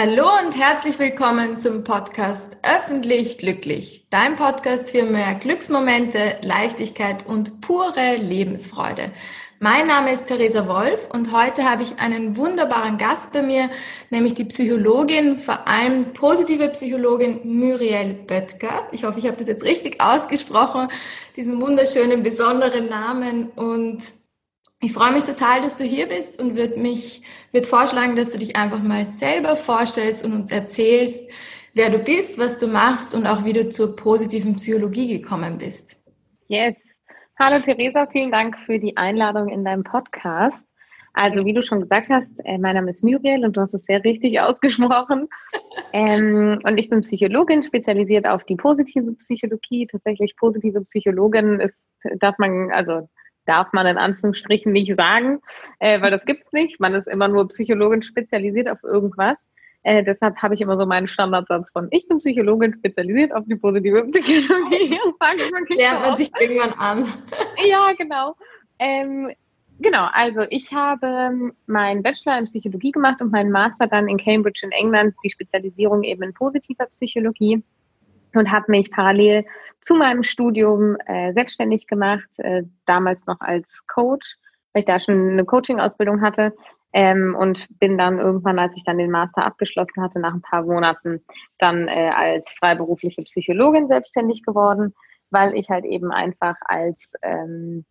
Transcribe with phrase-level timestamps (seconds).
[0.00, 7.60] Hallo und herzlich willkommen zum Podcast Öffentlich Glücklich, dein Podcast für mehr Glücksmomente, Leichtigkeit und
[7.60, 9.10] pure Lebensfreude.
[9.58, 13.70] Mein Name ist Theresa Wolf und heute habe ich einen wunderbaren Gast bei mir,
[14.10, 18.86] nämlich die Psychologin, vor allem positive Psychologin Muriel Böttger.
[18.92, 20.86] Ich hoffe, ich habe das jetzt richtig ausgesprochen,
[21.34, 23.98] diesen wunderschönen, besonderen Namen und
[24.80, 28.38] ich freue mich total, dass du hier bist und würde mich würde vorschlagen, dass du
[28.38, 31.28] dich einfach mal selber vorstellst und uns erzählst,
[31.74, 35.96] wer du bist, was du machst und auch wie du zur positiven Psychologie gekommen bist.
[36.46, 36.76] Yes.
[37.38, 40.60] Hallo Theresa, vielen Dank für die Einladung in deinem Podcast.
[41.12, 43.82] Also wie du schon gesagt hast, äh, mein Name ist Muriel und du hast es
[43.82, 45.28] sehr richtig ausgesprochen.
[45.92, 49.88] ähm, und ich bin Psychologin, spezialisiert auf die positive Psychologie.
[49.90, 51.88] Tatsächlich positive Psychologin ist,
[52.20, 53.08] darf man, also
[53.48, 55.40] darf man in Anführungsstrichen nicht sagen,
[55.78, 56.78] äh, weil das gibt's nicht.
[56.80, 59.38] Man ist immer nur Psychologin spezialisiert auf irgendwas.
[59.84, 63.56] Äh, deshalb habe ich immer so meinen Standardsatz von ich bin Psychologin spezialisiert auf die
[63.56, 64.98] positive Psychologie.
[65.76, 67.12] Lernt man sich irgendwann an.
[67.66, 68.34] ja, genau.
[68.78, 69.32] Ähm,
[69.78, 74.60] genau, also ich habe meinen Bachelor in Psychologie gemacht und meinen Master dann in Cambridge
[74.64, 77.62] in England, die Spezialisierung eben in positiver Psychologie
[78.34, 79.44] und habe mich parallel
[79.80, 84.36] zu meinem Studium äh, selbstständig gemacht, äh, damals noch als Coach,
[84.72, 86.54] weil ich da schon eine Coaching-Ausbildung hatte.
[86.94, 90.62] Ähm, und bin dann irgendwann, als ich dann den Master abgeschlossen hatte, nach ein paar
[90.62, 91.22] Monaten
[91.58, 94.94] dann äh, als freiberufliche Psychologin selbstständig geworden,
[95.30, 97.84] weil ich halt eben einfach als ähm,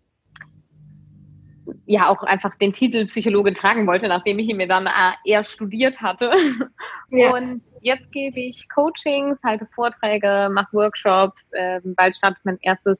[1.85, 5.43] ja auch einfach den Titel Psychologe tragen wollte, nachdem ich ihn mir dann äh, eher
[5.43, 6.31] studiert hatte.
[7.09, 7.33] Ja.
[7.33, 11.47] Und jetzt gebe ich Coachings, halte Vorträge, mache Workshops.
[11.53, 12.99] Äh, bald startet mein erstes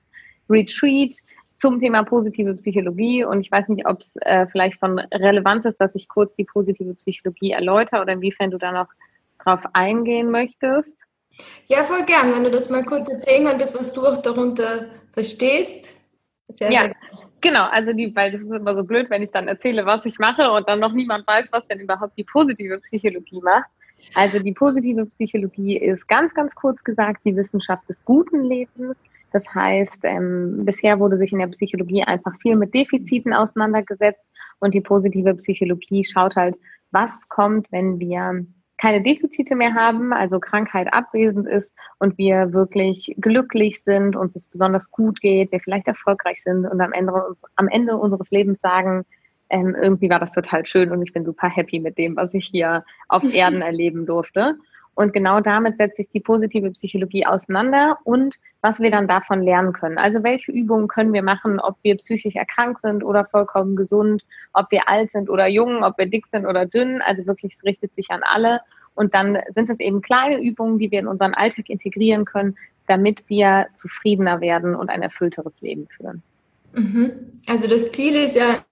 [0.49, 1.17] Retreat
[1.57, 3.25] zum Thema positive Psychologie.
[3.25, 6.45] Und ich weiß nicht, ob es äh, vielleicht von Relevanz ist, dass ich kurz die
[6.45, 8.87] positive Psychologie erläutere oder inwiefern du da noch
[9.43, 10.95] drauf eingehen möchtest.
[11.67, 15.91] Ja, voll gern, wenn du das mal kurz erzählen könntest, was du auch darunter verstehst.
[16.47, 16.81] Sehr, ja.
[16.83, 20.05] Sehr Genau, also die, weil das ist immer so blöd, wenn ich dann erzähle, was
[20.05, 23.69] ich mache und dann noch niemand weiß, was denn überhaupt die positive Psychologie macht.
[24.13, 28.95] Also die positive Psychologie ist ganz, ganz kurz gesagt die Wissenschaft des guten Lebens.
[29.31, 34.21] Das heißt, ähm, bisher wurde sich in der Psychologie einfach viel mit Defiziten auseinandergesetzt
[34.59, 36.55] und die positive Psychologie schaut halt,
[36.91, 38.45] was kommt, wenn wir
[38.77, 44.47] keine Defizite mehr haben, also Krankheit abwesend ist und wir wirklich glücklich sind, uns es
[44.47, 47.13] besonders gut geht, wir vielleicht erfolgreich sind und am Ende,
[47.55, 49.05] am Ende unseres Lebens sagen,
[49.49, 52.47] ähm, irgendwie war das total schön und ich bin super happy mit dem, was ich
[52.47, 54.57] hier auf Erden erleben durfte.
[54.97, 59.71] Und genau damit setzt sich die positive Psychologie auseinander und was wir dann davon lernen
[59.71, 59.99] können.
[59.99, 64.71] Also welche Übungen können wir machen, ob wir psychisch erkrankt sind oder vollkommen gesund, ob
[64.71, 67.03] wir alt sind oder jung, ob wir dick sind oder dünn.
[67.03, 68.61] Also wirklich, es richtet sich an alle.
[68.95, 73.23] Und dann sind es eben kleine Übungen, die wir in unseren Alltag integrieren können, damit
[73.27, 76.23] wir zufriedener werden und ein erfüllteres Leben führen.
[76.73, 77.11] Mhm.
[77.47, 78.65] Also das Ziel ist ja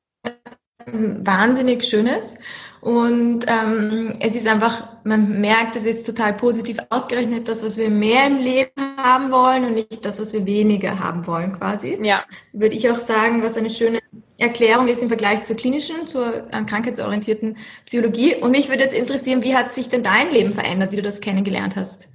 [0.88, 2.38] wahnsinnig Schönes.
[2.86, 7.90] Und ähm, es ist einfach, man merkt, es ist total positiv ausgerechnet, das, was wir
[7.90, 11.98] mehr im Leben haben wollen und nicht das, was wir weniger haben wollen, quasi.
[12.04, 12.24] Ja.
[12.54, 14.02] Würde ich auch sagen, was eine schöne
[14.38, 17.58] Erklärung ist im Vergleich zur klinischen, zur äh, krankheitsorientierten
[17.88, 18.36] Psychologie.
[18.36, 21.22] Und mich würde jetzt interessieren, wie hat sich denn dein Leben verändert, wie du das
[21.22, 22.14] kennengelernt hast?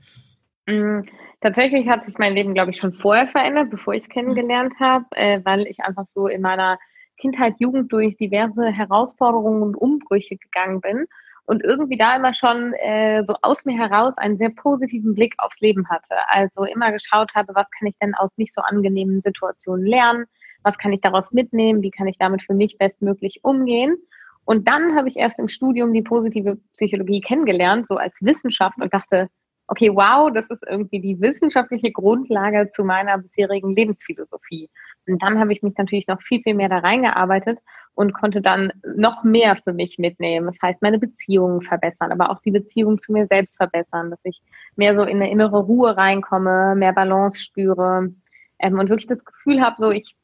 [0.67, 1.01] Mm,
[1.41, 5.07] tatsächlich hat sich mein Leben, glaube ich, schon vorher verändert, bevor ich es kennengelernt habe,
[5.17, 6.79] äh, weil ich einfach so in meiner
[7.21, 11.07] Kindheit, Jugend durch diverse Herausforderungen und Umbrüche gegangen bin
[11.47, 15.61] und irgendwie da immer schon äh, so aus mir heraus einen sehr positiven Blick aufs
[15.61, 16.15] Leben hatte.
[16.29, 20.27] Also immer geschaut habe, was kann ich denn aus nicht so angenehmen Situationen lernen,
[20.63, 23.97] was kann ich daraus mitnehmen, wie kann ich damit für mich bestmöglich umgehen.
[24.45, 28.93] Und dann habe ich erst im Studium die positive Psychologie kennengelernt, so als Wissenschaft und
[28.93, 29.29] dachte,
[29.71, 34.69] okay, wow, das ist irgendwie die wissenschaftliche Grundlage zu meiner bisherigen Lebensphilosophie.
[35.11, 37.59] Und dann habe ich mich natürlich noch viel, viel mehr da reingearbeitet
[37.95, 40.47] und konnte dann noch mehr für mich mitnehmen.
[40.47, 44.41] Das heißt, meine Beziehungen verbessern, aber auch die Beziehung zu mir selbst verbessern, dass ich
[44.77, 48.13] mehr so in eine innere Ruhe reinkomme, mehr Balance spüre
[48.59, 50.17] ähm, und wirklich das Gefühl habe, so ich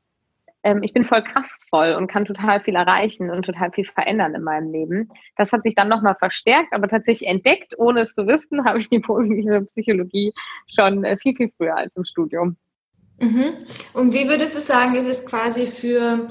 [0.67, 4.43] ähm, ich bin voll kraftvoll und kann total viel erreichen und total viel verändern in
[4.43, 5.09] meinem Leben.
[5.37, 8.89] Das hat sich dann nochmal verstärkt, aber tatsächlich entdeckt, ohne es zu wissen, habe ich
[8.89, 10.33] die positive Psychologie
[10.67, 12.57] schon äh, viel, viel früher als im Studium.
[13.19, 13.55] Mhm.
[13.93, 16.29] Und wie würdest du sagen, ist es quasi für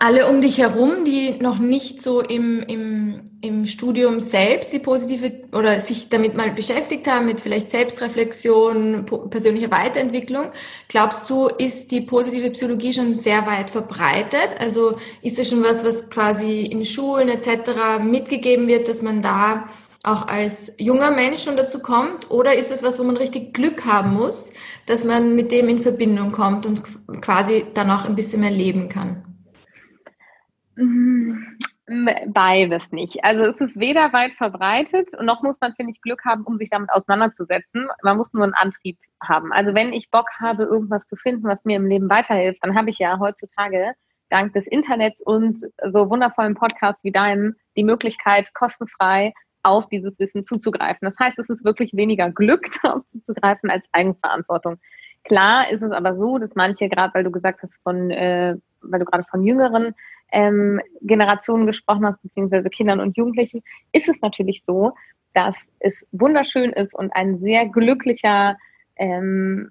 [0.00, 5.32] alle um dich herum, die noch nicht so im, im, im Studium selbst die positive
[5.52, 10.52] oder sich damit mal beschäftigt haben, mit vielleicht Selbstreflexion, persönlicher Weiterentwicklung,
[10.86, 14.50] glaubst du, ist die positive Psychologie schon sehr weit verbreitet?
[14.60, 18.00] Also ist das schon was, was quasi in Schulen etc.
[18.00, 19.68] mitgegeben wird, dass man da
[20.04, 22.30] auch als junger Mensch schon dazu kommt?
[22.30, 24.52] Oder ist es was, wo man richtig Glück haben muss,
[24.86, 26.82] dass man mit dem in Verbindung kommt und
[27.20, 29.24] quasi dann auch ein bisschen mehr leben kann?
[30.76, 31.56] Mm,
[32.28, 33.24] beides nicht.
[33.24, 36.56] Also es ist weder weit verbreitet und noch muss man, finde ich, Glück haben, um
[36.56, 37.88] sich damit auseinanderzusetzen.
[38.02, 39.52] Man muss nur einen Antrieb haben.
[39.52, 42.90] Also wenn ich Bock habe, irgendwas zu finden, was mir im Leben weiterhilft, dann habe
[42.90, 43.94] ich ja heutzutage
[44.30, 49.32] dank des Internets und so wundervollen Podcasts wie deinem die Möglichkeit, kostenfrei
[49.62, 51.00] auf dieses Wissen zuzugreifen.
[51.02, 54.78] Das heißt, es ist wirklich weniger Glück, darauf zuzugreifen, als Eigenverantwortung.
[55.24, 59.00] Klar ist es aber so, dass manche, gerade weil du gesagt hast, von, äh, weil
[59.00, 59.94] du gerade von jüngeren
[60.32, 63.62] ähm, Generationen gesprochen hast, beziehungsweise Kindern und Jugendlichen,
[63.92, 64.92] ist es natürlich so,
[65.34, 68.56] dass es wunderschön ist und ein sehr glücklicher
[68.96, 69.70] ähm,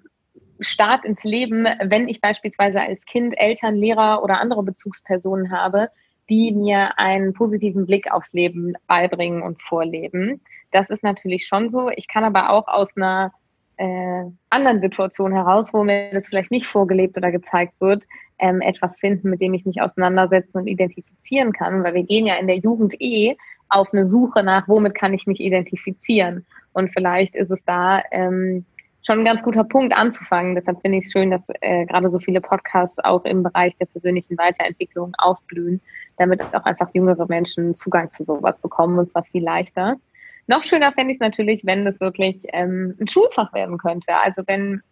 [0.60, 5.90] Start ins Leben, wenn ich beispielsweise als Kind Eltern, Lehrer oder andere Bezugspersonen habe,
[6.28, 10.40] die mir einen positiven Blick aufs Leben beibringen und vorleben.
[10.72, 11.90] Das ist natürlich schon so.
[11.96, 13.32] Ich kann aber auch aus einer
[13.78, 18.04] äh, anderen Situation heraus, wo mir das vielleicht nicht vorgelebt oder gezeigt wird,
[18.38, 22.34] ähm, etwas finden, mit dem ich mich auseinandersetzen und identifizieren kann, weil wir gehen ja
[22.34, 23.36] in der Jugend eh
[23.68, 26.44] auf eine Suche nach, womit kann ich mich identifizieren.
[26.72, 28.64] Und vielleicht ist es da ähm,
[29.02, 30.54] schon ein ganz guter Punkt anzufangen.
[30.54, 33.86] Deshalb finde ich es schön, dass äh, gerade so viele Podcasts auch im Bereich der
[33.86, 35.80] persönlichen Weiterentwicklung aufblühen,
[36.18, 39.96] damit auch einfach jüngere Menschen Zugang zu sowas bekommen und zwar viel leichter.
[40.46, 44.14] Noch schöner fände ich es natürlich, wenn das wirklich ähm, ein Schulfach werden könnte.
[44.24, 44.82] Also wenn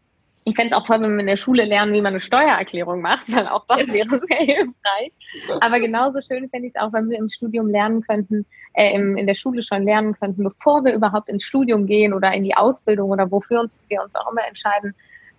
[0.49, 3.01] ich fände es auch toll, wenn wir in der Schule lernen, wie man eine Steuererklärung
[3.01, 5.13] macht, weil auch das wäre sehr hilfreich.
[5.61, 9.17] Aber genauso schön fände ich es auch, wenn wir im Studium lernen könnten, äh, im,
[9.17, 12.57] in der Schule schon lernen könnten, bevor wir überhaupt ins Studium gehen oder in die
[12.57, 14.95] Ausbildung oder wofür uns, wir uns auch immer entscheiden,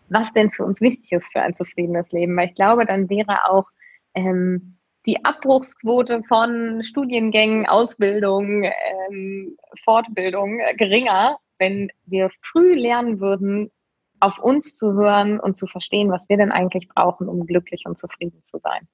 [0.09, 2.35] was denn für uns wichtig ist für ein zufriedenes Leben.
[2.35, 3.67] Weil ich glaube, dann wäre auch
[4.13, 4.76] ähm,
[5.07, 13.71] die Abbruchsquote von Studiengängen, Ausbildung, ähm, Fortbildung geringer, wenn wir früh lernen würden,
[14.19, 17.97] auf uns zu hören und zu verstehen, was wir denn eigentlich brauchen, um glücklich und
[17.97, 18.87] zufrieden zu sein.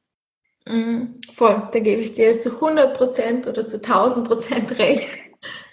[0.65, 5.09] Mm, voll, da gebe ich dir zu 100 Prozent oder zu 1000 Prozent recht.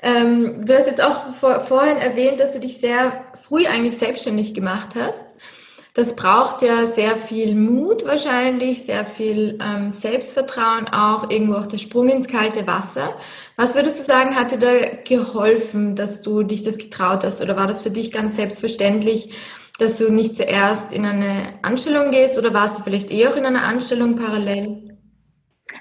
[0.02, 4.54] Ähm, du hast jetzt auch vor, vorhin erwähnt, dass du dich sehr früh eigentlich selbstständig
[4.54, 5.36] gemacht hast.
[6.00, 11.76] Das braucht ja sehr viel Mut wahrscheinlich, sehr viel ähm, Selbstvertrauen auch, irgendwo auch der
[11.76, 13.18] Sprung ins kalte Wasser.
[13.58, 14.72] Was würdest du sagen, hat dir da
[15.04, 17.42] geholfen, dass du dich das getraut hast?
[17.42, 19.34] Oder war das für dich ganz selbstverständlich,
[19.78, 23.44] dass du nicht zuerst in eine Anstellung gehst oder warst du vielleicht eher auch in
[23.44, 24.96] einer Anstellung parallel?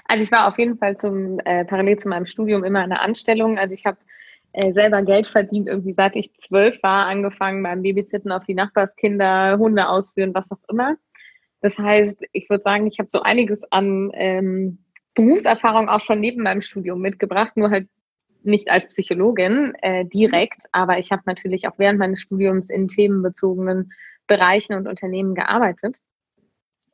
[0.04, 3.00] Also ich war auf jeden Fall zum äh, parallel zu meinem Studium immer in einer
[3.00, 3.56] Anstellung.
[3.56, 3.96] Also ich habe
[4.72, 9.88] selber Geld verdient, irgendwie seit ich zwölf war, angefangen beim Babysitten auf die Nachbarskinder, Hunde
[9.88, 10.96] ausführen, was auch immer.
[11.60, 14.78] Das heißt, ich würde sagen, ich habe so einiges an ähm,
[15.14, 17.88] Berufserfahrung auch schon neben meinem Studium mitgebracht, nur halt
[18.42, 23.92] nicht als Psychologin äh, direkt, aber ich habe natürlich auch während meines Studiums in themenbezogenen
[24.26, 25.96] Bereichen und Unternehmen gearbeitet.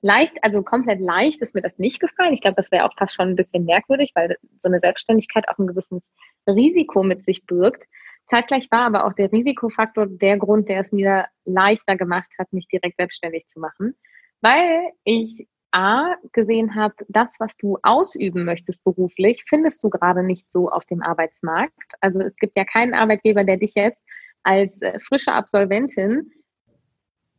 [0.06, 2.32] Leicht, also komplett leicht ist mir das nicht gefallen.
[2.32, 5.58] Ich glaube, das wäre auch fast schon ein bisschen merkwürdig, weil so eine Selbstständigkeit auch
[5.58, 6.12] ein gewisses
[6.46, 7.88] Risiko mit sich birgt.
[8.28, 12.68] Zeitgleich war aber auch der Risikofaktor der Grund, der es mir leichter gemacht hat, mich
[12.68, 13.96] direkt selbstständig zu machen,
[14.42, 20.52] weil ich A gesehen habe, das, was du ausüben möchtest beruflich, findest du gerade nicht
[20.52, 21.94] so auf dem Arbeitsmarkt.
[22.00, 24.00] Also es gibt ja keinen Arbeitgeber, der dich jetzt
[24.44, 26.30] als äh, frische Absolventin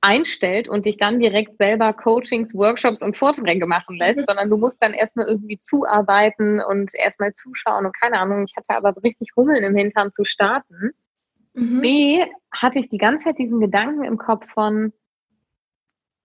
[0.02, 4.82] einstellt und dich dann direkt selber Coachings, Workshops und Vorträge machen lässt, sondern du musst
[4.82, 8.46] dann erstmal irgendwie zuarbeiten und erstmal zuschauen und keine Ahnung.
[8.48, 10.92] Ich hatte aber richtig Hummeln im Hintern zu starten.
[11.54, 11.82] Mhm.
[11.82, 14.94] B, hatte ich die ganze Zeit diesen Gedanken im Kopf von,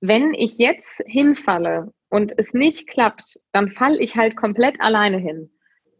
[0.00, 5.50] wenn ich jetzt hinfalle und es nicht klappt, dann falle ich halt komplett alleine hin.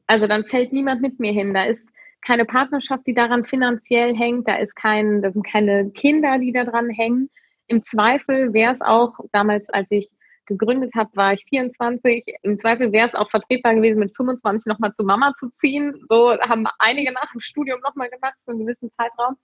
[0.07, 1.55] Also dann fällt niemand mit mir hin.
[1.55, 1.89] Da ist
[2.21, 4.47] keine Partnerschaft, die daran finanziell hängt.
[4.49, 7.31] Da ist kein, da sind keine Kinder, die daran hängen.
[7.67, 10.09] Im Zweifel wäre es auch, damals, als ich
[10.47, 12.25] gegründet habe, war ich 24.
[12.43, 15.95] Im Zweifel wäre es auch vertretbar gewesen, mit 25 nochmal zu Mama zu ziehen.
[16.09, 19.37] So haben einige nach dem Studium nochmal gemacht für einen gewissen Zeitraum.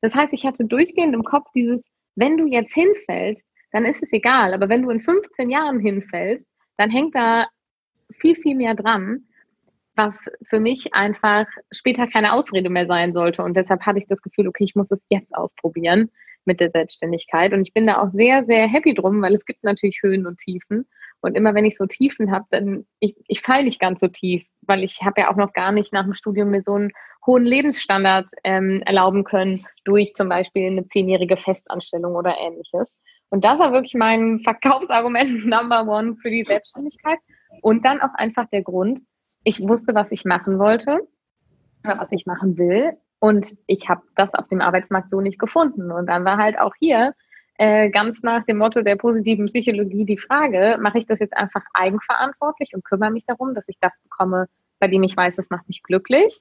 [0.00, 1.82] Das heißt, ich hatte durchgehend im Kopf dieses,
[2.14, 3.42] wenn du jetzt hinfällst,
[3.72, 4.54] dann ist es egal.
[4.54, 7.46] Aber wenn du in 15 Jahren hinfällst, dann hängt da
[8.18, 9.26] viel, viel mehr dran,
[9.94, 13.42] was für mich einfach später keine Ausrede mehr sein sollte.
[13.42, 16.10] Und deshalb hatte ich das Gefühl, okay, ich muss es jetzt ausprobieren
[16.46, 17.52] mit der Selbstständigkeit.
[17.52, 20.38] Und ich bin da auch sehr, sehr happy drum, weil es gibt natürlich Höhen und
[20.38, 20.86] Tiefen.
[21.20, 24.44] Und immer wenn ich so Tiefen habe, dann ich, ich falle nicht ganz so tief,
[24.62, 26.92] weil ich habe ja auch noch gar nicht nach dem Studium mir so einen
[27.26, 32.94] hohen Lebensstandard ähm, erlauben können durch zum Beispiel eine zehnjährige Festanstellung oder ähnliches.
[33.30, 37.18] Und das war wirklich mein Verkaufsargument Number One für die Selbstständigkeit.
[37.62, 39.00] Und dann auch einfach der Grund,
[39.42, 41.00] ich wusste, was ich machen wollte.
[41.82, 42.96] was ich machen will.
[43.18, 45.90] Und ich habe das auf dem Arbeitsmarkt so nicht gefunden.
[45.90, 47.14] Und dann war halt auch hier
[47.58, 51.62] äh, ganz nach dem Motto der positiven Psychologie die Frage, mache ich das jetzt einfach
[51.72, 54.46] eigenverantwortlich und kümmere mich darum, dass ich das bekomme,
[54.78, 56.40] bei dem ich weiß, das macht mich glücklich?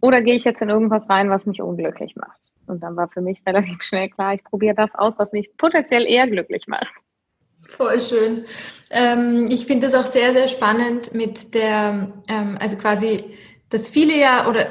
[0.00, 2.52] Oder gehe ich jetzt in irgendwas rein, was mich unglücklich macht?
[2.66, 6.06] Und dann war für mich relativ schnell klar, ich probiere das aus, was mich potenziell
[6.06, 6.92] eher glücklich macht.
[7.68, 8.44] Voll schön.
[8.90, 13.24] Ähm, ich finde das auch sehr, sehr spannend mit der, ähm, also quasi,
[13.70, 14.66] dass viele ja, oder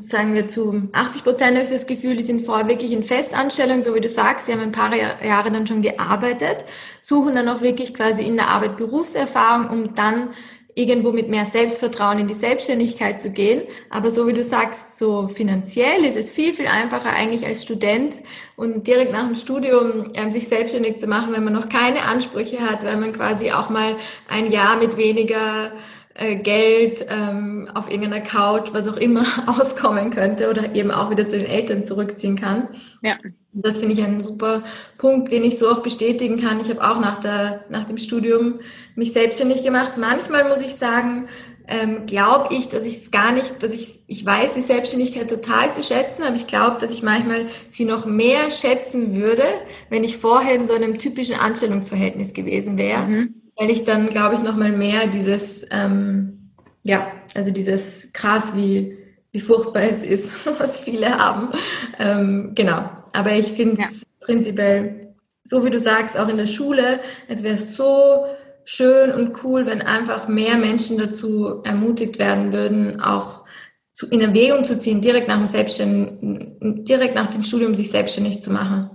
[0.00, 3.82] sagen wir zu 80 Prozent habe ich das Gefühl, die sind vorher wirklich in Festanstellung,
[3.82, 6.64] so wie du sagst, sie haben ein paar Jahre dann schon gearbeitet,
[7.02, 10.30] suchen dann auch wirklich quasi in der Arbeit Berufserfahrung, um dann
[10.78, 13.62] irgendwo mit mehr Selbstvertrauen in die Selbstständigkeit zu gehen.
[13.90, 18.16] Aber so wie du sagst, so finanziell ist es viel, viel einfacher eigentlich als Student
[18.54, 22.60] und direkt nach dem Studium ähm, sich selbstständig zu machen, wenn man noch keine Ansprüche
[22.60, 23.96] hat, weil man quasi auch mal
[24.28, 25.72] ein Jahr mit weniger
[26.18, 31.26] äh, Geld ähm, auf irgendeiner Couch, was auch immer, auskommen könnte oder eben auch wieder
[31.28, 32.68] zu den Eltern zurückziehen kann.
[33.02, 33.18] Ja.
[33.52, 34.64] Das finde ich einen super
[34.98, 36.60] Punkt, den ich so auch bestätigen kann.
[36.60, 38.60] Ich habe auch nach, der, nach dem Studium
[38.96, 39.92] mich selbstständig gemacht.
[39.96, 41.28] Manchmal muss ich sagen,
[41.68, 45.72] ähm, glaube ich, dass ich es gar nicht, dass ich, ich weiß die Selbstständigkeit total
[45.72, 49.44] zu schätzen, aber ich glaube, dass ich manchmal sie noch mehr schätzen würde,
[49.88, 53.06] wenn ich vorher in so einem typischen Anstellungsverhältnis gewesen wäre.
[53.06, 56.52] Mhm weil ich dann, glaube ich, nochmal mehr dieses, ähm,
[56.84, 58.96] ja, also dieses krass, wie,
[59.32, 61.50] wie furchtbar es ist, was viele haben.
[61.98, 62.88] Ähm, genau.
[63.12, 64.06] Aber ich finde es ja.
[64.20, 65.12] prinzipiell,
[65.44, 68.26] so wie du sagst, auch in der Schule, es wäre so
[68.64, 73.44] schön und cool, wenn einfach mehr Menschen dazu ermutigt werden würden, auch
[73.92, 78.40] zu, in Erwägung zu ziehen, direkt nach dem Selbstständigen, direkt nach dem Studium sich selbstständig
[78.42, 78.90] zu machen.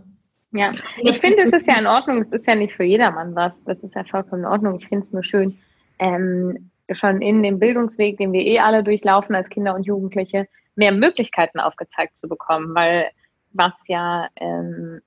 [0.54, 3.62] Ja, ich finde, es ist ja in Ordnung, es ist ja nicht für jedermann was.
[3.64, 4.76] Das ist ja vollkommen in Ordnung.
[4.76, 5.58] Ich finde es nur schön,
[5.98, 10.92] ähm, schon in dem Bildungsweg, den wir eh alle durchlaufen als Kinder und Jugendliche, mehr
[10.92, 13.08] Möglichkeiten aufgezeigt zu bekommen, weil
[13.52, 15.02] was ja ähm,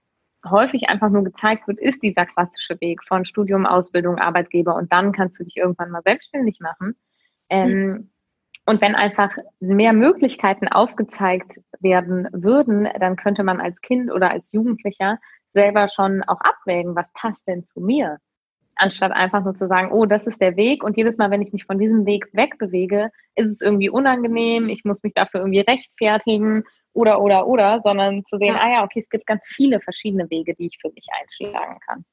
[0.45, 5.13] häufig einfach nur gezeigt wird, ist dieser klassische Weg von Studium, Ausbildung, Arbeitgeber und dann
[5.13, 6.97] kannst du dich irgendwann mal selbstständig machen.
[7.49, 8.11] Ähm, mhm.
[8.67, 9.31] Und wenn einfach
[9.61, 15.19] mehr Möglichkeiten aufgezeigt werden würden, dann könnte man als Kind oder als Jugendlicher
[15.53, 18.19] selber schon auch abwägen, was passt denn zu mir?
[18.75, 21.53] Anstatt einfach nur zu sagen, oh, das ist der Weg und jedes Mal, wenn ich
[21.53, 26.65] mich von diesem Weg wegbewege, ist es irgendwie unangenehm, ich muss mich dafür irgendwie rechtfertigen
[26.93, 28.61] oder, oder, oder, sondern zu sehen, ja.
[28.61, 32.05] ah ja, okay, es gibt ganz viele verschiedene Wege, die ich für mich einschlagen kann.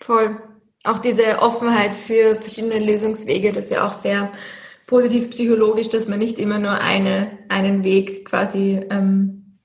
[0.00, 0.40] Voll.
[0.84, 4.30] Auch diese Offenheit für verschiedene Lösungswege, das ist ja auch sehr
[4.88, 9.58] positiv psychologisch, dass man nicht immer nur eine, einen Weg quasi ähm,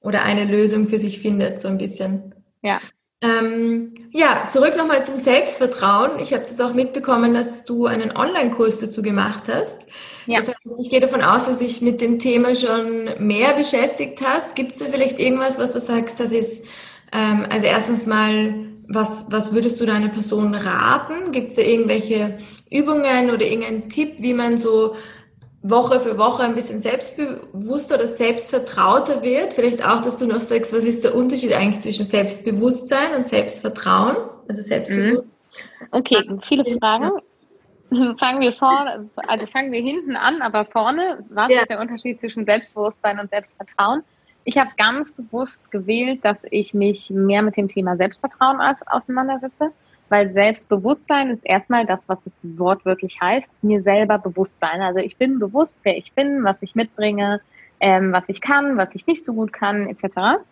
[0.00, 2.34] oder eine Lösung für sich findet, so ein bisschen.
[2.62, 2.80] Ja.
[3.22, 6.18] Ähm, ja, zurück nochmal zum Selbstvertrauen.
[6.18, 9.86] Ich habe das auch mitbekommen, dass du einen Online-Kurs dazu gemacht hast.
[10.26, 10.40] Ja.
[10.40, 14.56] Das heißt, ich gehe davon aus, dass dich mit dem Thema schon mehr beschäftigt hast.
[14.56, 16.64] Gibt es da vielleicht irgendwas, was du sagst, das ist,
[17.12, 21.32] ähm, also erstens mal, was, was würdest du deiner Person raten?
[21.32, 22.38] Gibt es da irgendwelche
[22.70, 24.96] Übungen oder irgendeinen Tipp, wie man so
[25.62, 29.54] Woche für Woche ein bisschen selbstbewusster oder selbstvertrauter wird.
[29.54, 34.16] Vielleicht auch, dass du noch sagst, was ist der Unterschied eigentlich zwischen Selbstbewusstsein und Selbstvertrauen?
[34.48, 35.26] Also Selbstbewusstsein.
[35.26, 35.88] Mhm.
[35.90, 37.10] Okay, viele Fragen.
[38.18, 41.60] Fangen wir vorne, also fangen wir hinten an, aber vorne, was ja.
[41.60, 44.02] ist der Unterschied zwischen Selbstbewusstsein und Selbstvertrauen?
[44.48, 49.72] Ich habe ganz bewusst gewählt, dass ich mich mehr mit dem Thema Selbstvertrauen auseinandersetze,
[50.08, 54.82] weil Selbstbewusstsein ist erstmal das, was das Wort wirklich heißt, mir selber bewusst sein.
[54.82, 57.40] Also ich bin bewusst, wer ich bin, was ich mitbringe,
[57.80, 60.44] ähm, was ich kann, was ich nicht so gut kann, etc.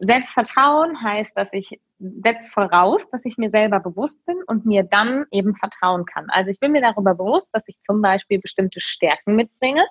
[0.00, 5.24] Selbstvertrauen heißt, dass ich setzt voraus, dass ich mir selber bewusst bin und mir dann
[5.30, 6.26] eben vertrauen kann.
[6.28, 9.82] Also ich bin mir darüber bewusst, dass ich zum Beispiel bestimmte Stärken mitbringe.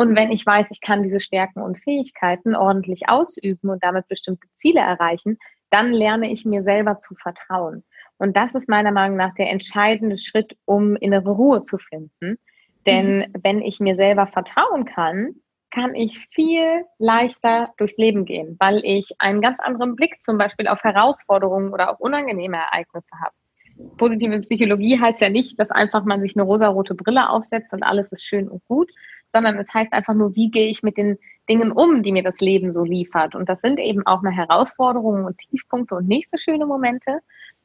[0.00, 4.48] Und wenn ich weiß, ich kann diese Stärken und Fähigkeiten ordentlich ausüben und damit bestimmte
[4.56, 5.36] Ziele erreichen,
[5.68, 7.84] dann lerne ich mir selber zu vertrauen.
[8.16, 12.38] Und das ist meiner Meinung nach der entscheidende Schritt, um innere Ruhe zu finden.
[12.86, 13.26] Denn mhm.
[13.42, 15.34] wenn ich mir selber vertrauen kann,
[15.70, 20.66] kann ich viel leichter durchs Leben gehen, weil ich einen ganz anderen Blick zum Beispiel
[20.66, 23.34] auf Herausforderungen oder auf unangenehme Ereignisse habe.
[23.98, 28.08] Positive Psychologie heißt ja nicht, dass einfach man sich eine rosarote Brille aufsetzt und alles
[28.08, 28.90] ist schön und gut,
[29.30, 31.18] sondern es heißt einfach nur, wie gehe ich mit den
[31.48, 33.34] Dingen um, die mir das Leben so liefert.
[33.34, 37.20] Und das sind eben auch eine Herausforderungen und Tiefpunkte und nicht so schöne Momente.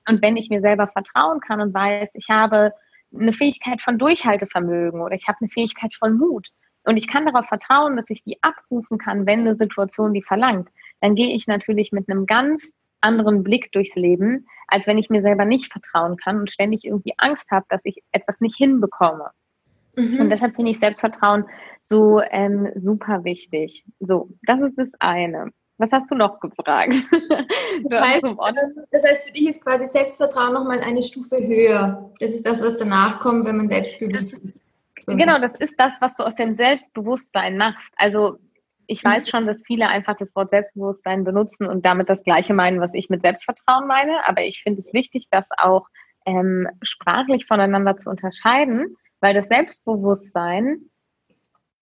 [0.07, 2.73] Und wenn ich mir selber vertrauen kann und weiß, ich habe
[3.13, 6.49] eine Fähigkeit von Durchhaltevermögen oder ich habe eine Fähigkeit von Mut
[6.83, 10.69] und ich kann darauf vertrauen, dass ich die abrufen kann, wenn eine Situation die verlangt,
[11.01, 15.21] dann gehe ich natürlich mit einem ganz anderen Blick durchs Leben, als wenn ich mir
[15.21, 19.29] selber nicht vertrauen kann und ständig irgendwie Angst habe, dass ich etwas nicht hinbekomme.
[19.95, 20.21] Mhm.
[20.21, 21.45] Und deshalb finde ich Selbstvertrauen
[21.87, 23.85] so ähm, super wichtig.
[23.99, 25.51] So, das ist das eine.
[25.77, 26.93] Was hast du noch gefragt?
[27.89, 28.23] das, heißt,
[28.91, 32.11] das heißt, für dich ist quasi Selbstvertrauen nochmal eine Stufe höher.
[32.19, 34.53] Das ist das, was danach kommt, wenn man selbstbewusst ist.
[35.07, 37.93] Genau, das ist das, was du aus dem Selbstbewusstsein machst.
[37.97, 38.37] Also
[38.87, 39.09] ich mhm.
[39.09, 42.91] weiß schon, dass viele einfach das Wort Selbstbewusstsein benutzen und damit das Gleiche meinen, was
[42.93, 44.27] ich mit Selbstvertrauen meine.
[44.27, 45.87] Aber ich finde es wichtig, das auch
[46.25, 50.81] ähm, sprachlich voneinander zu unterscheiden, weil das Selbstbewusstsein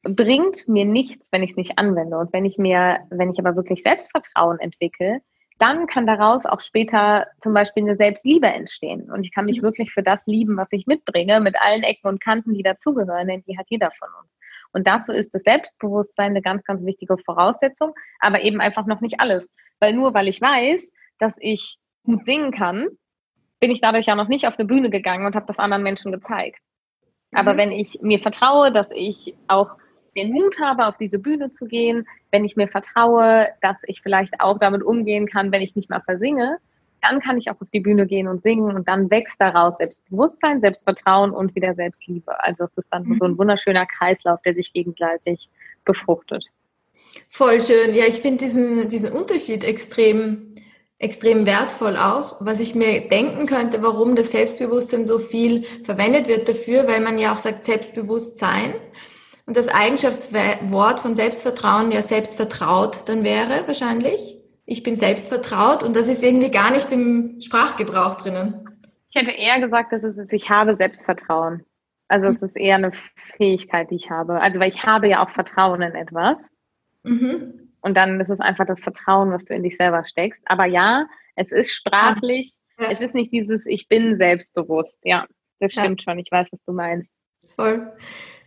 [0.03, 2.17] bringt mir nichts, wenn ich es nicht anwende.
[2.17, 5.19] Und wenn ich mir, wenn ich aber wirklich Selbstvertrauen entwickle,
[5.59, 9.11] dann kann daraus auch später zum Beispiel eine Selbstliebe entstehen.
[9.11, 9.63] Und ich kann mich mhm.
[9.65, 13.43] wirklich für das lieben, was ich mitbringe, mit allen Ecken und Kanten, die dazugehören, denn
[13.45, 14.37] die hat jeder von uns.
[14.71, 19.19] Und dafür ist das Selbstbewusstsein eine ganz, ganz wichtige Voraussetzung, aber eben einfach noch nicht
[19.19, 19.49] alles.
[19.81, 22.87] Weil nur weil ich weiß, dass ich gut singen kann,
[23.59, 26.13] bin ich dadurch ja noch nicht auf eine Bühne gegangen und habe das anderen Menschen
[26.13, 26.61] gezeigt.
[27.33, 27.57] Aber mhm.
[27.57, 29.71] wenn ich mir vertraue, dass ich auch
[30.15, 34.39] den Mut habe, auf diese Bühne zu gehen, wenn ich mir vertraue, dass ich vielleicht
[34.39, 36.57] auch damit umgehen kann, wenn ich nicht mal versinge,
[37.01, 40.61] dann kann ich auch auf die Bühne gehen und singen und dann wächst daraus Selbstbewusstsein,
[40.61, 42.41] Selbstvertrauen und wieder Selbstliebe.
[42.43, 43.37] Also es ist dann so ein mhm.
[43.39, 45.49] wunderschöner Kreislauf, der sich gegenseitig
[45.83, 46.45] befruchtet.
[47.29, 47.93] Voll schön.
[47.93, 50.55] Ja, ich finde diesen, diesen Unterschied extrem,
[51.03, 56.47] extrem wertvoll auch, was ich mir denken könnte, warum das Selbstbewusstsein so viel verwendet wird
[56.47, 58.73] dafür, weil man ja auch sagt Selbstbewusstsein
[59.45, 66.07] und das Eigenschaftswort von Selbstvertrauen ja selbstvertraut dann wäre wahrscheinlich ich bin selbstvertraut und das
[66.07, 68.65] ist irgendwie gar nicht im Sprachgebrauch drinnen.
[69.09, 71.65] Ich hätte eher gesagt, dass es ist, ich habe Selbstvertrauen.
[72.07, 72.91] Also es ist eher eine
[73.37, 74.39] Fähigkeit, die ich habe.
[74.39, 76.37] Also weil ich habe ja auch Vertrauen in etwas.
[77.03, 77.62] Mhm.
[77.83, 80.41] Und dann ist es einfach das Vertrauen, was du in dich selber steckst.
[80.45, 82.89] Aber ja, es ist sprachlich, ja.
[82.89, 84.99] es ist nicht dieses Ich bin selbstbewusst.
[85.03, 85.27] Ja,
[85.59, 86.11] das stimmt ja.
[86.11, 86.19] schon.
[86.19, 87.09] Ich weiß, was du meinst.
[87.43, 87.91] Voll.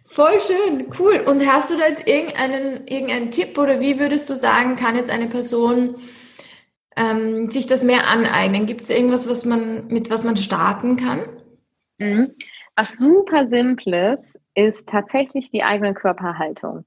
[0.08, 1.22] Voll schön, cool.
[1.26, 5.10] Und hast du da jetzt irgendeinen, irgendeinen Tipp oder wie würdest du sagen, kann jetzt
[5.10, 5.96] eine Person
[6.96, 8.66] ähm, sich das mehr aneignen?
[8.66, 11.26] Gibt es irgendwas, was man, mit was man starten kann?
[11.98, 12.34] Mhm.
[12.76, 16.86] Was super simples ist tatsächlich die eigene Körperhaltung.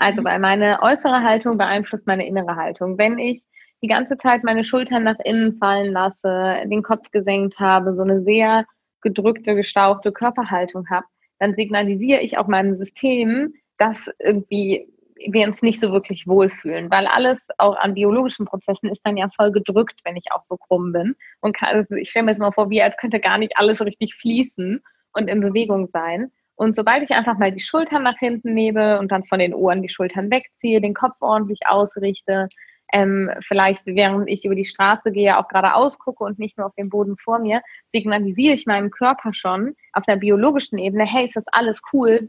[0.00, 2.96] Also, weil meine äußere Haltung beeinflusst meine innere Haltung.
[2.96, 3.42] Wenn ich
[3.82, 8.22] die ganze Zeit meine Schultern nach innen fallen lasse, den Kopf gesenkt habe, so eine
[8.22, 8.64] sehr
[9.02, 11.04] gedrückte, gestauchte Körperhaltung habe,
[11.38, 14.88] dann signalisiere ich auch meinem System, dass irgendwie
[15.28, 19.28] wir uns nicht so wirklich wohlfühlen, weil alles auch an biologischen Prozessen ist dann ja
[19.36, 21.14] voll gedrückt, wenn ich auch so krumm bin.
[21.42, 23.84] Und kann, also ich stelle mir jetzt mal vor, wie als könnte gar nicht alles
[23.84, 24.82] richtig fließen
[25.12, 26.32] und in Bewegung sein.
[26.60, 29.80] Und sobald ich einfach mal die Schultern nach hinten nehme und dann von den Ohren
[29.80, 32.50] die Schultern wegziehe, den Kopf ordentlich ausrichte,
[32.92, 36.74] ähm, vielleicht während ich über die Straße gehe, auch geradeaus gucke und nicht nur auf
[36.74, 41.36] den Boden vor mir, signalisiere ich meinem Körper schon auf der biologischen Ebene, hey, ist
[41.36, 42.28] das alles cool,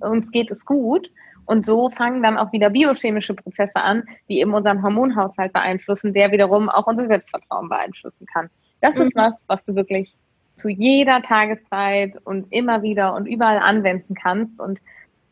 [0.00, 1.08] uns geht es gut.
[1.44, 6.32] Und so fangen dann auch wieder biochemische Prozesse an, die eben unseren Hormonhaushalt beeinflussen, der
[6.32, 8.50] wiederum auch unser Selbstvertrauen beeinflussen kann.
[8.80, 9.02] Das mhm.
[9.02, 10.16] ist was, was du wirklich
[10.56, 14.58] zu jeder Tageszeit und immer wieder und überall anwenden kannst.
[14.60, 14.78] Und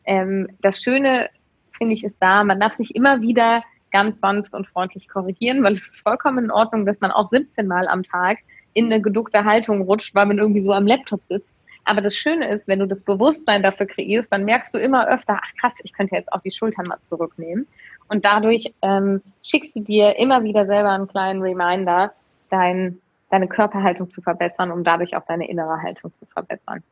[0.05, 1.29] ähm, das Schöne,
[1.71, 5.73] finde ich, ist da, man darf sich immer wieder ganz sanft und freundlich korrigieren, weil
[5.73, 8.39] es ist vollkommen in Ordnung, dass man auch 17 Mal am Tag
[8.73, 11.53] in eine geduckte Haltung rutscht, weil man irgendwie so am Laptop sitzt.
[11.83, 15.39] Aber das Schöne ist, wenn du das Bewusstsein dafür kreierst, dann merkst du immer öfter,
[15.41, 17.67] ach krass, ich könnte jetzt auch die Schultern mal zurücknehmen.
[18.07, 22.13] Und dadurch ähm, schickst du dir immer wieder selber einen kleinen Reminder,
[22.49, 22.99] dein,
[23.31, 26.83] deine Körperhaltung zu verbessern, um dadurch auch deine innere Haltung zu verbessern.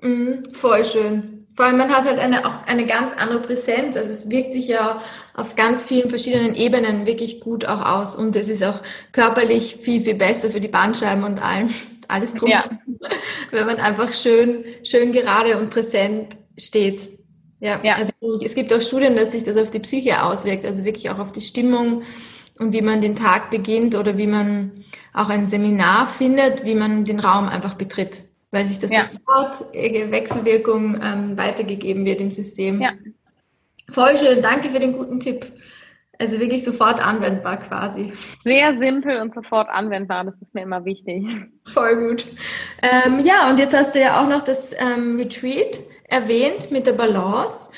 [0.00, 1.46] Mhm, voll schön.
[1.54, 3.96] Vor allem, man hat halt eine, auch eine ganz andere Präsenz.
[3.96, 5.00] Also es wirkt sich ja
[5.34, 8.14] auf ganz vielen verschiedenen Ebenen wirklich gut auch aus.
[8.14, 11.70] Und es ist auch körperlich viel, viel besser für die Bandscheiben und allem,
[12.08, 12.50] alles drum.
[12.50, 12.68] Ja.
[13.50, 17.08] Wenn man einfach schön, schön gerade und präsent steht.
[17.60, 17.94] Ja, ja.
[17.94, 18.12] Also
[18.44, 20.66] es gibt auch Studien, dass sich das auf die Psyche auswirkt.
[20.66, 22.02] Also wirklich auch auf die Stimmung
[22.58, 24.72] und wie man den Tag beginnt oder wie man
[25.12, 28.22] auch ein Seminar findet, wie man den Raum einfach betritt
[28.54, 29.04] weil sich das ja.
[29.04, 32.80] sofort Wechselwirkung ähm, weitergegeben wird im System.
[32.80, 32.92] Ja.
[33.90, 35.52] Voll schön, danke für den guten Tipp.
[36.20, 38.12] Also wirklich sofort anwendbar quasi.
[38.44, 41.26] Sehr simpel und sofort anwendbar, das ist mir immer wichtig.
[41.66, 42.26] Voll gut.
[42.80, 46.92] Ähm, ja, und jetzt hast du ja auch noch das ähm, Retreat erwähnt mit der
[46.92, 47.70] Balance.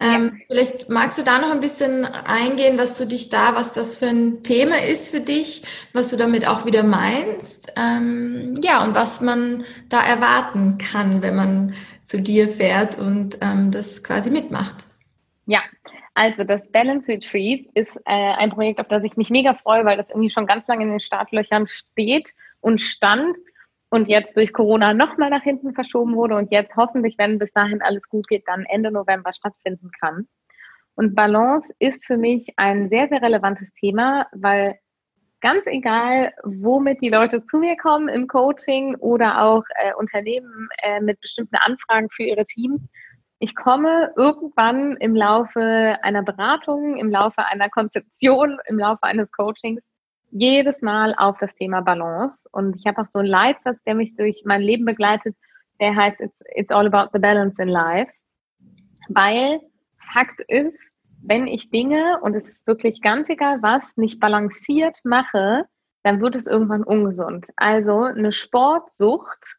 [0.00, 0.44] Ähm, ja.
[0.48, 4.06] Vielleicht magst du da noch ein bisschen eingehen, was du dich da, was das für
[4.06, 9.20] ein Thema ist für dich, was du damit auch wieder meinst, ähm, ja, und was
[9.20, 14.86] man da erwarten kann, wenn man zu dir fährt und ähm, das quasi mitmacht.
[15.46, 15.60] Ja,
[16.14, 19.96] also das Balance Retreat ist äh, ein Projekt, auf das ich mich mega freue, weil
[19.96, 23.36] das irgendwie schon ganz lange in den Startlöchern steht und stand
[23.90, 27.82] und jetzt durch Corona nochmal nach hinten verschoben wurde und jetzt hoffentlich, wenn bis dahin
[27.82, 30.28] alles gut geht, dann Ende November stattfinden kann.
[30.94, 34.78] Und Balance ist für mich ein sehr, sehr relevantes Thema, weil
[35.40, 41.00] ganz egal, womit die Leute zu mir kommen im Coaching oder auch äh, Unternehmen äh,
[41.00, 42.82] mit bestimmten Anfragen für ihre Teams,
[43.42, 49.80] ich komme irgendwann im Laufe einer Beratung, im Laufe einer Konzeption, im Laufe eines Coachings
[50.30, 52.48] jedes Mal auf das Thema Balance.
[52.52, 55.36] Und ich habe auch so einen Leitsatz, der mich durch mein Leben begleitet,
[55.80, 58.10] der heißt It's, it's all about the balance in life.
[59.08, 59.60] Weil
[60.12, 60.78] Fakt ist,
[61.22, 65.66] wenn ich Dinge, und es ist wirklich ganz egal was, nicht balanciert mache,
[66.02, 67.48] dann wird es irgendwann ungesund.
[67.56, 69.58] Also eine Sportsucht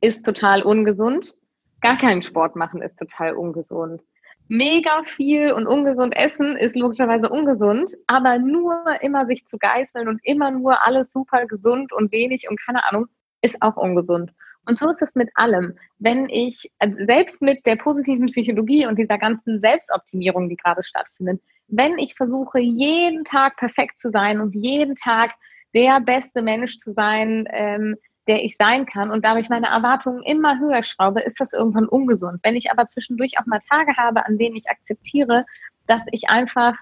[0.00, 1.34] ist total ungesund.
[1.80, 4.02] Gar keinen Sport machen ist total ungesund
[4.48, 10.20] mega viel und ungesund essen ist logischerweise ungesund, aber nur immer sich zu geißeln und
[10.24, 13.06] immer nur alles super gesund und wenig und keine Ahnung,
[13.40, 14.32] ist auch ungesund.
[14.66, 15.74] Und so ist es mit allem.
[15.98, 21.40] Wenn ich, also selbst mit der positiven Psychologie und dieser ganzen Selbstoptimierung, die gerade stattfindet,
[21.68, 25.32] wenn ich versuche, jeden Tag perfekt zu sein und jeden Tag
[25.74, 27.96] der beste Mensch zu sein, ähm,
[28.32, 32.40] der ich sein kann und dadurch meine Erwartungen immer höher schraube, ist das irgendwann ungesund.
[32.42, 35.44] Wenn ich aber zwischendurch auch mal Tage habe, an denen ich akzeptiere,
[35.86, 36.72] dass ich einfach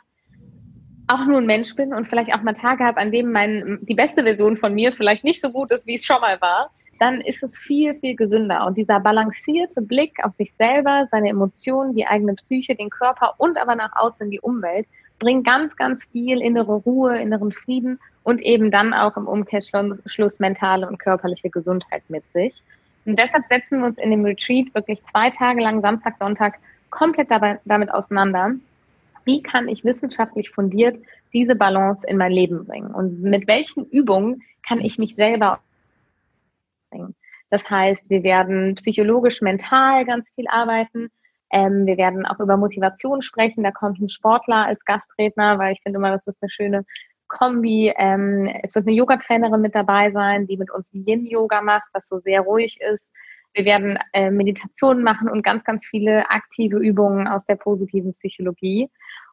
[1.09, 3.97] auch nur ein Mensch bin und vielleicht auch mal Tage habe, an denen mein, die
[3.97, 7.21] beste Version von mir vielleicht nicht so gut ist, wie es schon mal war, dann
[7.21, 8.65] ist es viel, viel gesünder.
[8.65, 13.59] Und dieser balancierte Blick auf sich selber, seine Emotionen, die eigene Psyche, den Körper und
[13.59, 14.87] aber nach außen in die Umwelt,
[15.21, 20.89] bringt ganz, ganz viel innere Ruhe, inneren Frieden und eben dann auch im Umkehrschluss mentale
[20.89, 22.61] und körperliche Gesundheit mit sich.
[23.05, 26.59] Und deshalb setzen wir uns in dem Retreat wirklich zwei Tage lang, Samstag, Sonntag,
[26.91, 28.55] komplett dabei, damit auseinander.
[29.25, 31.01] Wie kann ich wissenschaftlich fundiert
[31.33, 32.91] diese Balance in mein Leben bringen?
[32.91, 35.61] Und mit welchen Übungen kann ich mich selber
[36.91, 37.15] bringen?
[37.51, 41.11] Das heißt, wir werden psychologisch, mental ganz viel arbeiten.
[41.51, 43.65] Ähm, wir werden auch über Motivation sprechen.
[43.65, 46.85] Da kommt ein Sportler als Gastredner, weil ich finde immer, das ist eine schöne
[47.29, 47.93] Kombi.
[47.97, 52.19] Ähm, es wird eine Yoga-Trainerin mit dabei sein, die mit uns Yin-Yoga macht, was so
[52.21, 53.07] sehr ruhig ist.
[53.55, 58.89] Wir werden äh, Meditationen machen und ganz, ganz viele aktive Übungen aus der positiven Psychologie.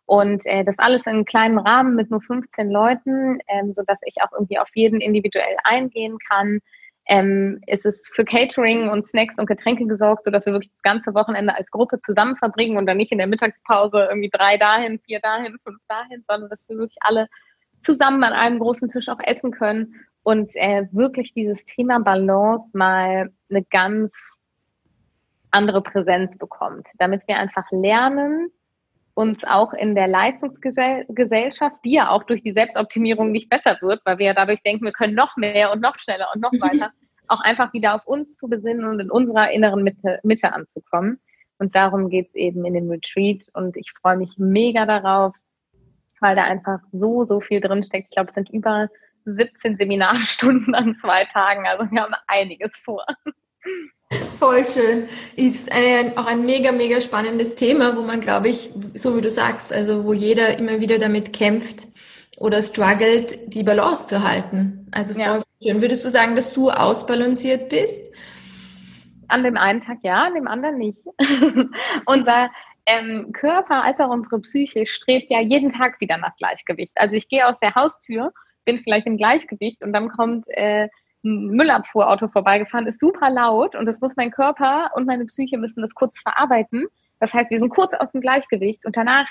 [0.05, 4.15] Und äh, das alles in einem kleinen Rahmen mit nur 15 Leuten, ähm, sodass ich
[4.21, 6.61] auch irgendwie auf jeden individuell eingehen kann.
[7.09, 11.13] Ähm, es ist für Catering und Snacks und Getränke gesorgt, sodass wir wirklich das ganze
[11.13, 15.19] Wochenende als Gruppe zusammen verbringen und dann nicht in der Mittagspause irgendwie drei dahin, vier
[15.21, 17.27] dahin, fünf dahin, sondern dass wir wirklich alle
[17.81, 23.31] zusammen an einem großen Tisch auch essen können und äh, wirklich dieses Thema Balance mal
[23.49, 24.13] eine ganz
[25.51, 28.51] andere Präsenz bekommt, damit wir einfach lernen,
[29.17, 34.19] uns auch in der Leistungsgesellschaft, die ja auch durch die Selbstoptimierung nicht besser wird, weil
[34.19, 36.91] wir ja dadurch denken, wir können noch mehr und noch schneller und noch weiter,
[37.27, 41.19] auch einfach wieder auf uns zu besinnen und in unserer inneren Mitte, Mitte anzukommen.
[41.57, 43.41] Und darum geht es eben in dem Retreat.
[43.53, 45.35] Und ich freue mich mega darauf,
[46.19, 48.09] weil da einfach so, so viel drinsteckt.
[48.09, 48.87] Ich glaube, es sind über
[49.25, 51.65] 17 Seminarstunden an zwei Tagen.
[51.65, 53.03] Also wir haben einiges vor.
[54.39, 55.09] Voll schön.
[55.35, 59.29] Ist ein, auch ein mega, mega spannendes Thema, wo man, glaube ich, so wie du
[59.29, 61.87] sagst, also wo jeder immer wieder damit kämpft
[62.37, 64.87] oder struggelt, die Balance zu halten.
[64.91, 65.41] Also voll ja.
[65.61, 65.81] schön.
[65.81, 68.11] Würdest du sagen, dass du ausbalanciert bist?
[69.27, 70.99] An dem einen Tag ja, an dem anderen nicht.
[72.05, 72.49] Unser
[72.85, 76.93] ähm, Körper als auch unsere Psyche strebt ja jeden Tag wieder nach Gleichgewicht.
[76.95, 78.31] Also ich gehe aus der Haustür,
[78.63, 80.87] bin vielleicht im Gleichgewicht und dann kommt äh,
[81.23, 85.93] Müllabfuhrauto vorbeigefahren, ist super laut und das muss mein Körper und meine Psyche müssen das
[85.93, 86.85] kurz verarbeiten.
[87.19, 89.27] Das heißt, wir sind kurz aus dem Gleichgewicht und danach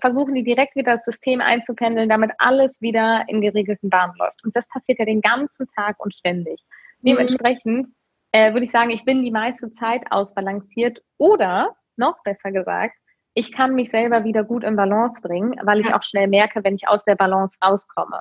[0.00, 4.44] versuchen die direkt wieder das System einzupendeln, damit alles wieder in geregelten Bahnen läuft.
[4.44, 6.62] Und das passiert ja den ganzen Tag und ständig.
[7.00, 7.10] Mhm.
[7.10, 7.88] Dementsprechend
[8.32, 12.96] äh, würde ich sagen, ich bin die meiste Zeit ausbalanciert oder noch besser gesagt,
[13.34, 16.76] ich kann mich selber wieder gut in Balance bringen, weil ich auch schnell merke, wenn
[16.76, 18.20] ich aus der Balance rauskomme.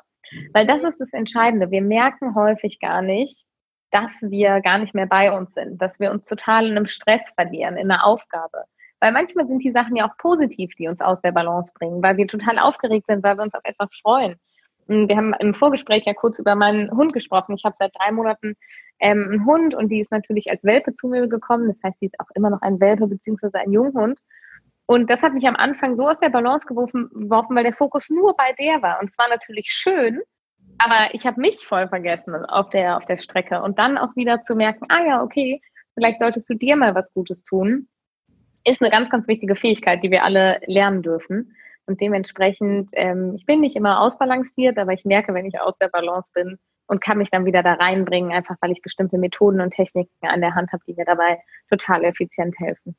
[0.54, 1.72] Weil das ist das Entscheidende.
[1.72, 3.46] Wir merken häufig gar nicht,
[3.92, 7.22] dass wir gar nicht mehr bei uns sind, dass wir uns total in einem Stress
[7.36, 8.64] verlieren, in einer Aufgabe.
[9.00, 12.18] Weil manchmal sind die Sachen ja auch positiv, die uns aus der Balance bringen, weil
[12.18, 14.36] wir total aufgeregt sind, weil wir uns auf etwas freuen.
[14.88, 17.56] Wir haben im Vorgespräch ja kurz über meinen Hund gesprochen.
[17.56, 18.56] Ich habe seit drei Monaten
[19.00, 21.68] ähm, einen Hund und die ist natürlich als Welpe zu mir gekommen.
[21.68, 24.20] Das heißt, die ist auch immer noch ein Welpe beziehungsweise ein Junghund.
[24.86, 28.36] Und das hat mich am Anfang so aus der Balance geworfen, weil der Fokus nur
[28.36, 29.00] bei der war.
[29.00, 30.22] Und es war natürlich schön,
[30.78, 33.62] aber ich habe mich voll vergessen auf der, auf der Strecke.
[33.62, 35.62] Und dann auch wieder zu merken, ah ja, okay,
[35.94, 37.88] vielleicht solltest du dir mal was Gutes tun,
[38.66, 41.56] ist eine ganz, ganz wichtige Fähigkeit, die wir alle lernen dürfen.
[41.86, 45.90] Und dementsprechend, ähm, ich bin nicht immer ausbalanciert, aber ich merke, wenn ich aus der
[45.90, 49.72] Balance bin und kann mich dann wieder da reinbringen, einfach weil ich bestimmte Methoden und
[49.72, 52.96] Techniken an der Hand habe, die mir dabei total effizient helfen.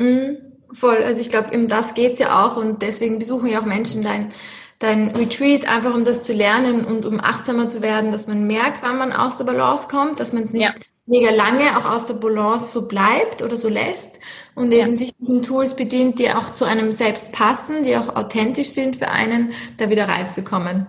[0.00, 0.38] Mm,
[0.72, 3.66] voll, also ich glaube, um das geht es ja auch und deswegen besuchen ja auch
[3.66, 4.32] Menschen dein,
[4.78, 8.82] dein Retreat, einfach um das zu lernen und um achtsamer zu werden, dass man merkt,
[8.82, 10.74] wann man aus der Balance kommt, dass man es nicht ja.
[11.04, 14.20] mega lange auch aus der Balance so bleibt oder so lässt
[14.54, 14.96] und eben ja.
[14.96, 19.08] sich diesen Tools bedient, die auch zu einem selbst passen, die auch authentisch sind für
[19.08, 20.86] einen, da wieder reinzukommen.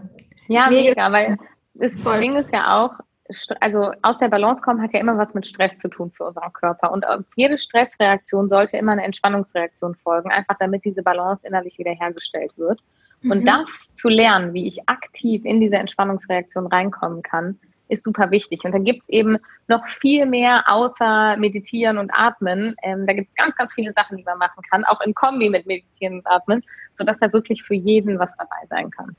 [0.47, 1.37] Ja, mega, mega weil
[1.73, 2.91] das Ding ist ja auch,
[3.59, 6.53] also aus der Balance kommen hat ja immer was mit Stress zu tun für unseren
[6.53, 6.91] Körper.
[6.91, 12.57] Und auf jede Stressreaktion sollte immer eine Entspannungsreaktion folgen, einfach damit diese Balance innerlich wiederhergestellt
[12.57, 12.79] wird.
[13.21, 13.31] Mhm.
[13.31, 17.59] Und das zu lernen, wie ich aktiv in diese Entspannungsreaktion reinkommen kann,
[17.91, 18.63] ist super wichtig.
[18.63, 22.75] Und da gibt es eben noch viel mehr außer Meditieren und Atmen.
[22.83, 25.49] Ähm, da gibt es ganz, ganz viele Sachen, die man machen kann, auch in Kombi
[25.49, 26.63] mit Meditieren und Atmen,
[26.93, 29.15] sodass da wirklich für jeden was dabei sein kann.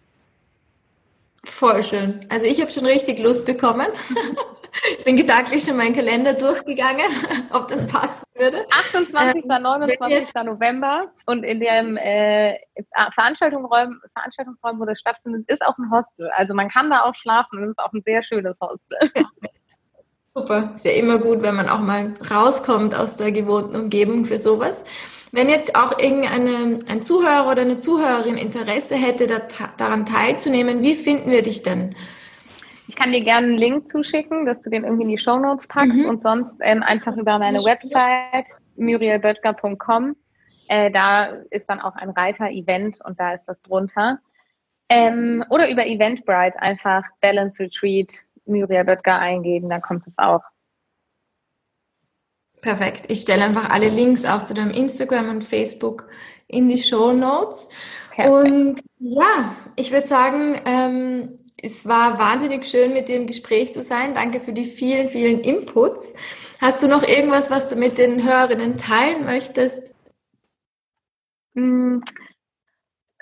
[1.44, 2.24] Voll schön.
[2.28, 3.88] Also ich habe schon richtig Lust bekommen.
[4.98, 7.06] ich bin gedanklich schon meinen Kalender durchgegangen,
[7.52, 8.64] ob das passen würde.
[8.70, 9.44] 28.
[9.44, 10.34] Ähm, 29.
[10.44, 12.58] November und in dem äh,
[13.14, 16.30] Veranstaltungsräumen, Veranstaltungsräumen, wo das stattfindet, ist auch ein Hostel.
[16.36, 18.98] Also man kann da auch schlafen und es ist auch ein sehr schönes Hostel.
[20.34, 24.38] Super, ist ja immer gut, wenn man auch mal rauskommt aus der gewohnten Umgebung für
[24.38, 24.84] sowas.
[25.34, 29.40] Wenn jetzt auch irgendein ein Zuhörer oder eine Zuhörerin Interesse hätte, da,
[29.78, 31.96] daran teilzunehmen, wie finden wir dich denn?
[32.86, 35.66] Ich kann dir gerne einen Link zuschicken, dass du den irgendwie in die Show Notes
[35.66, 36.04] packst mhm.
[36.04, 38.44] und sonst ähm, einfach über meine Website
[38.76, 40.16] murielböttger.com.
[40.68, 44.18] Äh, da ist dann auch ein Reiter Event und da ist das drunter.
[44.90, 48.12] Ähm, oder über Eventbrite einfach Balance Retreat
[48.44, 50.42] Muriel Böttger eingeben, da kommt es auch.
[52.62, 53.06] Perfekt.
[53.08, 56.08] Ich stelle einfach alle Links auch zu deinem Instagram und Facebook
[56.46, 57.68] in die Show Notes.
[58.16, 63.82] Und ja, ich würde sagen, ähm, es war wahnsinnig schön, mit dir im Gespräch zu
[63.82, 64.14] sein.
[64.14, 66.14] Danke für die vielen, vielen Inputs.
[66.60, 69.92] Hast du noch irgendwas, was du mit den Hörerinnen teilen möchtest?
[71.56, 72.04] Hm,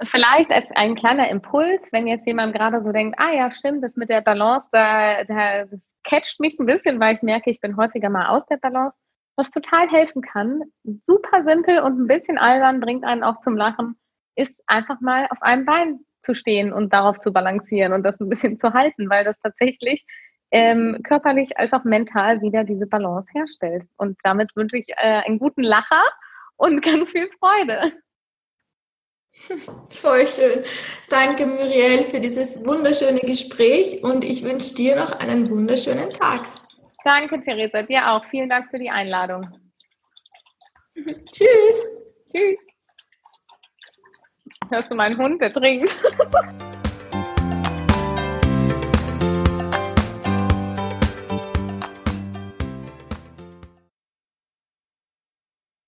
[0.02, 3.96] vielleicht als ein kleiner Impuls, wenn jetzt jemand gerade so denkt, ah ja, stimmt, das
[3.96, 7.78] mit der Balance, da, da das catcht mich ein bisschen, weil ich merke, ich bin
[7.78, 8.96] häufiger mal aus der Balance
[9.36, 10.62] was total helfen kann,
[11.06, 13.98] super simpel und ein bisschen albern, bringt einen auch zum Lachen,
[14.36, 18.28] ist einfach mal auf einem Bein zu stehen und darauf zu balancieren und das ein
[18.28, 20.04] bisschen zu halten, weil das tatsächlich
[20.50, 23.84] ähm, körperlich als auch mental wieder diese Balance herstellt.
[23.96, 26.02] Und damit wünsche ich äh, einen guten Lacher
[26.56, 27.92] und ganz viel Freude.
[29.90, 30.64] Voll schön.
[31.08, 36.59] Danke, Muriel, für dieses wunderschöne Gespräch und ich wünsche dir noch einen wunderschönen Tag.
[37.04, 37.82] Danke, Theresa.
[37.82, 38.24] Dir auch.
[38.26, 39.48] Vielen Dank für die Einladung.
[40.94, 41.88] Tschüss.
[42.30, 42.58] Tschüss.
[44.70, 46.00] Hörst du meinen Hund, der trinkt?